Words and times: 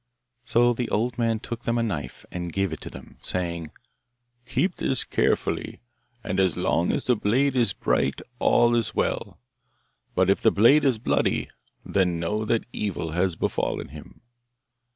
So 0.45 0.73
the 0.73 0.89
old 0.89 1.19
man 1.19 1.39
took 1.39 1.61
them 1.61 1.77
a 1.77 1.83
knife, 1.83 2.25
and 2.31 2.51
gave 2.51 2.73
it 2.73 2.81
to 2.81 2.89
them, 2.89 3.17
saying, 3.21 3.69
'Keep 4.47 4.77
this 4.77 5.03
carefully, 5.03 5.79
and 6.23 6.39
as 6.39 6.57
long 6.57 6.91
as 6.91 7.03
the 7.03 7.15
blade 7.15 7.55
is 7.55 7.73
bright 7.73 8.19
all 8.39 8.75
is 8.75 8.95
well; 8.95 9.37
but 10.15 10.27
if 10.27 10.41
the 10.41 10.49
blade 10.49 10.85
is 10.85 10.97
bloody, 10.97 11.51
then 11.85 12.19
know 12.19 12.45
that 12.45 12.65
evil 12.73 13.11
has 13.11 13.35
befallen 13.35 13.89
him. 13.89 14.21